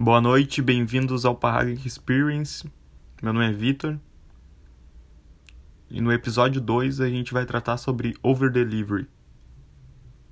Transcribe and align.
Boa 0.00 0.20
noite, 0.20 0.62
bem-vindos 0.62 1.24
ao 1.24 1.34
Parag 1.34 1.72
Experience. 1.84 2.64
Meu 3.20 3.32
nome 3.32 3.48
é 3.48 3.52
Vitor. 3.52 3.98
E 5.90 6.00
no 6.00 6.12
episódio 6.12 6.60
2 6.60 7.00
a 7.00 7.08
gente 7.08 7.32
vai 7.32 7.44
tratar 7.44 7.76
sobre 7.78 8.16
over 8.22 8.48
delivery. 8.48 9.08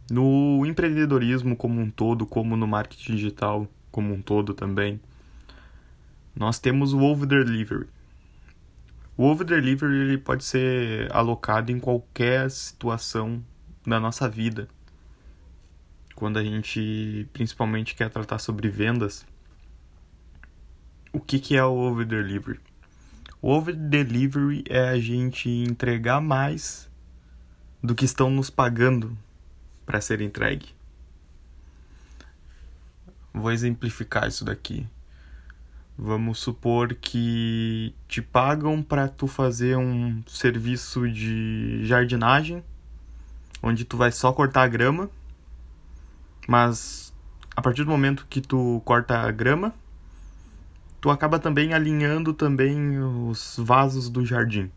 No 0.09 0.65
empreendedorismo 0.65 1.57
como 1.57 1.81
um 1.81 1.91
todo, 1.91 2.25
como 2.25 2.57
no 2.57 2.65
marketing 2.65 3.17
digital 3.17 3.67
como 3.91 4.15
um 4.15 4.23
todo 4.23 4.55
também, 4.55 5.01
nós 6.33 6.61
temos 6.61 6.93
o 6.93 7.01
over 7.01 7.27
delivery. 7.27 7.89
O 9.17 9.25
over 9.25 9.45
delivery 9.45 9.97
ele 9.97 10.19
pode 10.19 10.45
ser 10.45 11.13
alocado 11.13 11.73
em 11.73 11.81
qualquer 11.81 12.49
situação 12.53 13.45
da 13.85 13.99
nossa 13.99 14.29
vida. 14.29 14.69
Quando 16.15 16.39
a 16.39 16.45
gente 16.45 17.29
principalmente 17.33 17.97
quer 17.97 18.09
tratar 18.11 18.39
sobre 18.39 18.69
vendas, 18.69 19.27
o 21.17 21.21
que, 21.21 21.39
que 21.39 21.57
é 21.57 21.65
o 21.65 21.73
over 21.73 22.05
delivery? 22.05 22.61
O 23.41 23.51
over 23.51 23.75
delivery 23.75 24.63
é 24.69 24.91
a 24.91 25.01
gente 25.01 25.49
entregar 25.49 26.21
mais 26.21 26.91
do 27.83 27.95
que 27.95 28.05
estão 28.05 28.29
nos 28.29 28.51
pagando 28.51 29.17
para 29.87 29.99
ser 29.99 30.21
entregue. 30.21 30.75
Vou 33.33 33.51
exemplificar 33.51 34.29
isso 34.29 34.45
daqui. 34.45 34.87
Vamos 35.97 36.39
supor 36.39 36.95
que 36.95 37.95
te 38.07 38.21
pagam 38.21 38.83
para 38.83 39.09
tu 39.09 39.27
fazer 39.27 39.75
um 39.79 40.23
serviço 40.27 41.11
de 41.11 41.81
jardinagem, 41.87 42.63
onde 43.63 43.87
tu 43.87 43.97
vai 43.97 44.13
só 44.13 44.35
cortar 44.35 44.65
a 44.65 44.69
grama, 44.69 45.09
mas 46.47 47.15
a 47.57 47.63
partir 47.63 47.85
do 47.85 47.91
momento 47.91 48.27
que 48.29 48.43
tu 48.43 48.83
corta 48.85 49.21
a 49.21 49.31
grama, 49.31 49.73
tu 51.07 51.11
acaba 51.13 51.39
também 51.39 51.73
alinhando 51.73 52.35
também 52.35 52.99
os 52.99 53.55
vasos 53.61 54.11
do 54.11 54.27
jardim. 54.27 54.73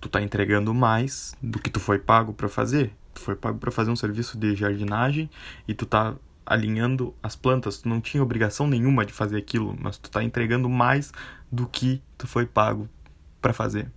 Tu 0.00 0.08
tá 0.08 0.22
entregando 0.22 0.72
mais 0.72 1.34
do 1.42 1.58
que 1.58 1.68
tu 1.68 1.80
foi 1.80 1.98
pago 1.98 2.32
para 2.32 2.48
fazer. 2.48 2.94
Tu 3.12 3.20
foi 3.20 3.34
pago 3.34 3.58
para 3.58 3.72
fazer 3.72 3.90
um 3.90 3.96
serviço 3.96 4.38
de 4.38 4.54
jardinagem 4.54 5.28
e 5.66 5.74
tu 5.74 5.86
tá 5.86 6.14
alinhando 6.46 7.12
as 7.20 7.34
plantas, 7.34 7.78
tu 7.78 7.88
não 7.88 8.00
tinha 8.00 8.22
obrigação 8.22 8.68
nenhuma 8.68 9.04
de 9.04 9.12
fazer 9.12 9.38
aquilo, 9.38 9.76
mas 9.80 9.98
tu 9.98 10.08
tá 10.08 10.22
entregando 10.22 10.68
mais 10.68 11.12
do 11.50 11.66
que 11.66 12.00
tu 12.16 12.28
foi 12.28 12.46
pago 12.46 12.88
para 13.40 13.52
fazer. 13.52 13.90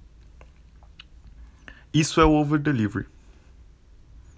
Isso 1.94 2.19
é 2.19 2.25
o 2.25 2.31
over 2.31 2.59
delivery. 2.59 3.06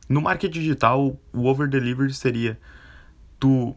No 0.10 0.20
marketing 0.20 0.60
digital, 0.60 1.18
o 1.32 1.46
over 1.46 1.70
delivery 1.70 2.14
seria 2.14 2.60
tu 3.40 3.74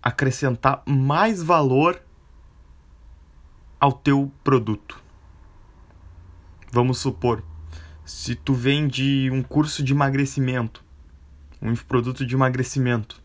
acrescentar 0.00 0.84
mais 0.86 1.42
valor 1.42 2.00
ao 3.82 3.90
teu 3.90 4.30
produto. 4.44 5.02
Vamos 6.70 6.98
supor, 6.98 7.42
se 8.04 8.36
tu 8.36 8.54
vende 8.54 9.28
um 9.32 9.42
curso 9.42 9.82
de 9.82 9.92
emagrecimento, 9.92 10.84
um 11.60 11.74
produto 11.74 12.24
de 12.24 12.32
emagrecimento, 12.32 13.20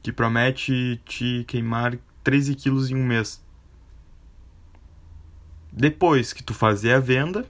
que 0.00 0.12
promete 0.12 1.00
te 1.04 1.42
queimar 1.48 1.98
13 2.22 2.54
quilos 2.54 2.88
em 2.88 2.94
um 2.94 3.04
mês. 3.04 3.44
Depois 5.72 6.32
que 6.32 6.44
tu 6.44 6.54
fazer 6.54 6.92
a 6.92 7.00
venda, 7.00 7.44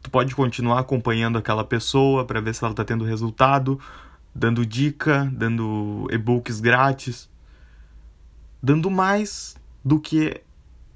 tu 0.00 0.08
pode 0.12 0.32
continuar 0.32 0.78
acompanhando 0.78 1.38
aquela 1.38 1.64
pessoa 1.64 2.24
para 2.24 2.40
ver 2.40 2.54
se 2.54 2.62
ela 2.62 2.72
está 2.72 2.84
tendo 2.84 3.04
resultado, 3.04 3.80
dando 4.32 4.64
dica, 4.64 5.28
dando 5.34 6.06
e-books 6.08 6.60
grátis, 6.60 7.28
dando 8.62 8.88
mais 8.88 9.56
do 9.84 9.98
que 9.98 10.40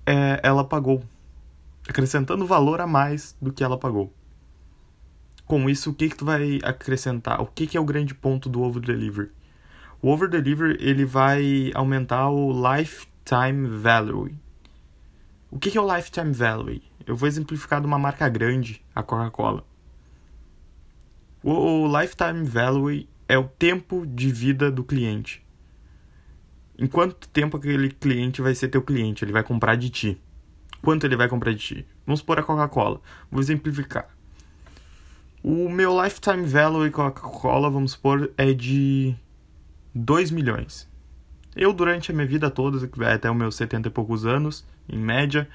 é, 0.06 0.41
ela 0.42 0.64
pagou, 0.64 1.03
acrescentando 1.89 2.47
valor 2.47 2.81
a 2.81 2.86
mais 2.86 3.36
do 3.41 3.52
que 3.52 3.63
ela 3.63 3.79
pagou. 3.79 4.13
Com 5.46 5.68
isso, 5.68 5.90
o 5.90 5.95
que 5.95 6.08
que 6.08 6.17
tu 6.17 6.24
vai 6.24 6.58
acrescentar? 6.63 7.40
O 7.40 7.46
que 7.46 7.67
que 7.67 7.77
é 7.77 7.80
o 7.80 7.85
grande 7.85 8.14
ponto 8.14 8.48
do 8.48 8.62
over 8.62 8.83
delivery? 8.83 9.30
O 10.01 10.08
over 10.08 10.29
delivery 10.29 10.77
ele 10.80 11.05
vai 11.05 11.70
aumentar 11.74 12.30
o 12.30 12.52
lifetime 12.52 13.68
value. 13.68 14.35
O 15.51 15.58
que 15.58 15.70
que 15.70 15.79
é 15.79 15.80
o 15.80 15.95
lifetime 15.95 16.33
value? 16.33 16.83
Eu 17.07 17.17
vou 17.17 17.29
exemplificar 17.29 17.80
de 17.80 17.86
uma 17.86 17.98
marca 17.98 18.29
grande, 18.29 18.83
a 18.95 19.02
Coca-Cola. 19.02 19.64
O 21.42 21.86
lifetime 22.01 22.45
value 22.45 23.07
é 23.29 23.36
o 23.36 23.45
tempo 23.45 24.07
de 24.07 24.30
vida 24.30 24.70
do 24.70 24.85
cliente. 24.85 25.45
Em 26.83 26.89
quanto 26.89 27.29
tempo 27.29 27.57
aquele 27.57 27.91
cliente 27.91 28.43
vai 28.43 28.57
ser 28.57 28.67
teu 28.67 28.83
cliente? 28.83 29.25
Ele 29.25 29.31
vai 29.31 29.45
comprar 29.45 29.77
de 29.77 29.89
ti. 29.89 30.20
Quanto 30.83 31.07
ele 31.07 31.15
vai 31.15 31.29
comprar 31.29 31.53
de 31.53 31.61
ti? 31.61 31.87
Vamos 32.05 32.19
supor 32.19 32.41
a 32.41 32.43
Coca-Cola. 32.43 33.01
Vou 33.31 33.41
exemplificar. 33.41 34.09
O 35.45 35.69
meu 35.69 36.03
lifetime 36.03 36.45
value 36.45 36.91
com 36.91 37.03
a 37.03 37.13
Coca-Cola, 37.13 37.71
vamos 37.71 37.92
supor, 37.92 38.33
é 38.37 38.53
de 38.53 39.15
2 39.95 40.33
milhões. 40.33 40.91
Eu, 41.55 41.73
durante 41.73 42.11
a 42.11 42.15
minha 42.15 42.27
vida 42.27 42.51
toda, 42.51 42.91
até 43.15 43.31
os 43.31 43.37
meus 43.37 43.55
70 43.55 43.87
e 43.87 43.91
poucos 43.92 44.27
anos, 44.27 44.67
em 44.89 44.98
média, 44.98 45.48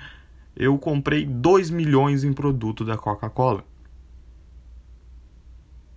eu 0.56 0.78
comprei 0.78 1.26
2 1.26 1.70
milhões 1.70 2.24
em 2.24 2.32
produto 2.32 2.86
da 2.86 2.98
Coca-Cola. 2.98 3.66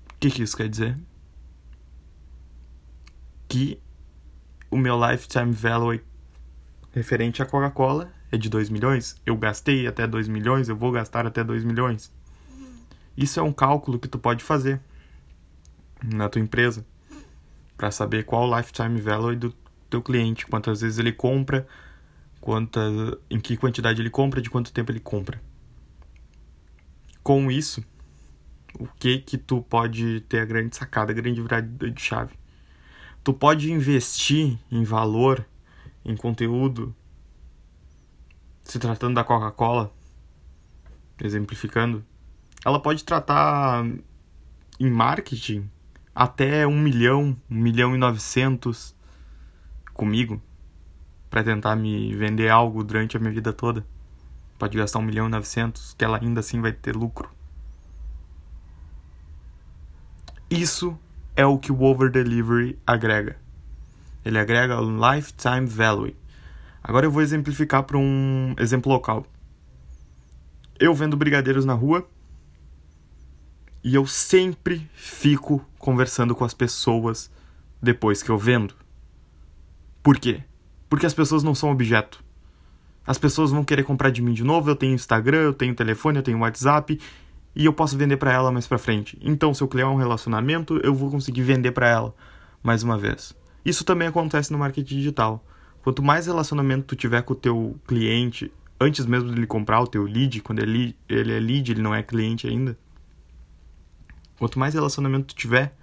O 0.09 0.19
que, 0.19 0.29
que 0.29 0.43
isso 0.43 0.57
quer 0.57 0.69
dizer? 0.69 0.99
Que 3.47 3.79
o 4.71 4.77
meu 4.77 4.99
lifetime 4.99 5.53
value 5.53 6.01
referente 6.93 7.43
à 7.43 7.47
Coca-Cola 7.47 8.11
é 8.31 8.39
de 8.39 8.49
2 8.49 8.71
milhões. 8.71 9.21
Eu 9.27 9.37
gastei 9.37 9.87
até 9.87 10.07
2 10.07 10.29
milhões, 10.29 10.69
eu 10.69 10.77
vou 10.77 10.93
gastar 10.93 11.27
até 11.27 11.43
2 11.43 11.65
milhões. 11.65 12.13
Isso 13.17 13.41
é 13.41 13.43
um 13.43 13.53
cálculo 13.53 13.99
que 13.99 14.09
tu 14.09 14.19
pode 14.19 14.45
fazer 14.45 14.81
na 16.03 16.29
tua 16.29 16.41
empresa 16.41 16.87
para 17.77 17.91
saber 17.91 18.25
qual 18.25 18.49
o 18.49 18.57
lifetime 18.57 19.01
value 19.01 19.37
do 19.37 19.55
teu 19.89 20.01
cliente, 20.01 20.47
quantas 20.47 20.81
vezes 20.81 20.99
ele 20.99 21.13
compra, 21.13 21.67
quanta, 22.41 22.81
em 23.29 23.41
que 23.41 23.57
quantidade 23.57 24.01
ele 24.01 24.11
compra, 24.11 24.41
de 24.41 24.49
quanto 24.49 24.73
tempo 24.73 24.93
ele 24.93 25.01
compra. 25.01 25.41
Com 27.23 27.51
isso, 27.51 27.85
o 28.79 28.87
que 28.87 29.19
que 29.19 29.37
tu 29.37 29.63
pode 29.63 30.21
ter 30.23 30.41
a 30.41 30.45
grande 30.45 30.77
sacada, 30.77 31.13
a 31.13 31.15
grande 31.15 31.43
virada 31.43 31.91
de 31.91 32.01
chave? 32.01 32.40
Tu 33.23 33.33
pode 33.33 33.71
investir 33.71 34.59
em 34.71 34.83
valor, 34.83 35.45
em 36.05 36.17
conteúdo, 36.17 36.95
se 38.63 38.79
tratando 38.79 39.15
da 39.15 39.25
Coca-Cola, 39.25 39.93
exemplificando, 41.21 42.05
ela 42.65 42.81
pode 42.81 43.05
tratar 43.05 43.85
em 44.79 44.91
marketing 44.91 45.69
até 46.15 46.67
um 46.67 46.79
milhão, 46.79 47.37
um 47.51 47.57
milhão 47.57 47.95
e 47.95 47.99
novecentos 47.99 48.95
comigo 49.93 50.41
para 51.29 51.45
tentar 51.45 51.77
me 51.77 52.15
vender 52.15 52.49
algo 52.49 52.83
durante 52.83 53.17
a 53.17 53.21
minha 53.21 53.33
vida 53.33 53.53
toda. 53.53 53.87
Pode 54.59 54.77
gastar 54.77 54.99
um 54.99 55.03
milhão 55.03 55.27
e 55.27 55.31
novecentos, 55.31 55.95
que 55.95 56.05
ela 56.05 56.19
ainda 56.19 56.41
assim 56.41 56.61
vai 56.61 56.73
ter 56.73 56.97
lucro. 56.97 57.31
Isso 60.51 60.99
é 61.37 61.45
o 61.47 61.59
que 61.59 61.73
o 61.73 61.83
over 61.83 62.11
delivery 62.11 62.79
agrega. 62.87 63.37
Ele 64.25 64.39
agrega 64.39 64.77
lifetime 64.81 65.67
value. 65.67 66.17
Agora 66.83 67.07
eu 67.07 67.11
vou 67.11 67.23
exemplificar 67.23 67.83
para 67.83 67.99
um 67.99 68.55
exemplo 68.59 68.93
local. 68.93 69.27
Eu 70.79 70.95
vendo 70.95 71.17
brigadeiros 71.17 71.65
na 71.65 71.75
rua 71.75 72.09
e 73.83 73.95
eu 73.95 74.07
sempre 74.07 74.89
fico 74.95 75.65
conversando 75.79 76.35
com 76.35 76.45
as 76.45 76.55
pessoas 76.55 77.31
depois 77.83 78.23
que 78.23 78.31
eu 78.31 78.39
vendo. 78.39 78.75
Por 80.03 80.19
quê? 80.19 80.43
Porque 80.89 81.07
as 81.07 81.15
pessoas 81.15 81.43
não 81.43 81.55
são 81.55 81.71
objeto. 81.71 82.23
As 83.07 83.19
pessoas 83.19 83.51
vão 83.51 83.65
querer 83.65 83.83
comprar 83.83 84.11
de 84.11 84.23
mim 84.23 84.33
de 84.33 84.45
novo. 84.45 84.71
Eu 84.71 84.77
tenho 84.77 84.95
Instagram, 84.95 85.39
eu 85.39 85.55
tenho 85.55 85.75
telefone, 85.75 86.19
eu 86.19 86.23
tenho 86.23 86.39
WhatsApp 86.39 86.99
e 87.55 87.65
eu 87.65 87.73
posso 87.73 87.97
vender 87.97 88.17
para 88.17 88.33
ela 88.33 88.53
mais 88.53 88.67
para 88.67 88.79
frente. 88.79 89.19
Então, 89.21 89.53
se 89.53 89.63
eu 89.63 89.69
criar 89.69 89.89
um 89.91 89.97
relacionamento, 89.97 90.79
eu 90.83 90.95
vou 90.95 91.11
conseguir 91.11 91.43
vender 91.43 91.73
para 91.73 91.89
ela 91.89 92.15
mais 92.63 92.83
uma 92.83 92.97
vez. 92.97 93.35
Isso 93.65 93.85
também 93.85 94.09
acontece 94.09 94.53
no 94.53 94.59
marketing 94.59 94.97
digital. 94.97 95.45
Quanto 95.83 96.03
mais 96.03 96.27
relacionamento 96.27 96.87
tu 96.87 96.97
tiver 96.97 97.23
com 97.23 97.33
o 97.33 97.37
teu 97.37 97.79
cliente, 97.87 98.53
antes 98.81 99.05
mesmo 99.07 99.31
dele 99.31 99.47
comprar 99.47 99.81
o 99.81 99.87
teu 99.87 100.05
lead, 100.05 100.41
quando 100.41 100.61
ele, 100.61 100.97
ele 101.09 101.33
é 101.33 101.41
lead, 101.41 101.73
ele 101.73 101.83
não 101.83 101.95
é 101.95 102.03
cliente 102.03 102.47
ainda. 102.47 102.79
Quanto 104.39 104.59
mais 104.59 104.75
relacionamento 104.75 105.35
tu 105.35 105.35
tiver, 105.35 105.77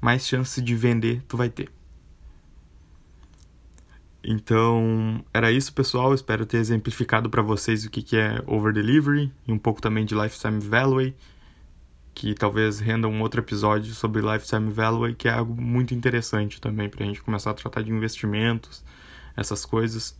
mais 0.00 0.26
chance 0.26 0.60
de 0.60 0.74
vender 0.74 1.22
tu 1.28 1.36
vai 1.36 1.48
ter. 1.48 1.70
Então, 4.22 5.24
era 5.32 5.50
isso, 5.50 5.72
pessoal. 5.72 6.14
Espero 6.14 6.44
ter 6.44 6.58
exemplificado 6.58 7.30
para 7.30 7.42
vocês 7.42 7.84
o 7.84 7.90
que, 7.90 8.16
é 8.16 8.42
over 8.46 8.72
delivery 8.72 9.32
e 9.46 9.52
um 9.52 9.58
pouco 9.58 9.80
também 9.80 10.04
de 10.04 10.14
lifetime 10.14 10.60
value. 10.60 11.14
que 12.14 12.34
talvez 12.34 12.80
renda 12.80 13.08
um 13.08 13.22
outro 13.22 13.40
episódio 13.40 13.94
sobre 13.94 14.20
Lifetime 14.20 14.70
Value, 14.70 15.14
que 15.14 15.28
é 15.28 15.32
algo 15.32 15.58
muito 15.60 15.94
interessante 15.94 16.60
também 16.60 16.88
para 16.88 17.04
a 17.04 17.06
gente 17.06 17.22
começar 17.22 17.50
a 17.50 17.54
tratar 17.54 17.82
de 17.82 17.90
investimentos, 17.90 18.84
essas 19.36 19.64
coisas. 19.64 20.18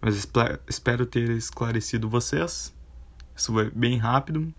Mas 0.00 0.28
espero 0.68 1.06
ter 1.06 1.30
esclarecido 1.30 2.08
vocês. 2.08 2.74
Isso 3.34 3.52
foi 3.52 3.70
bem 3.70 3.96
rápido. 3.96 4.52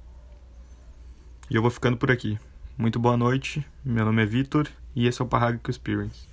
E 1.50 1.56
eu 1.56 1.62
vou 1.62 1.70
ficando 1.70 1.98
por 1.98 2.10
aqui. 2.10 2.40
Muito 2.78 2.98
boa 2.98 3.18
noite. 3.18 3.66
Meu 3.84 4.06
nome 4.06 4.24
é 4.24 4.26
Vitor 4.26 4.68
e 4.96 5.06
esse 5.06 5.22
é 5.22 5.26
o 5.26 5.28
Parragic 5.28 5.70
Experience. 5.70 6.29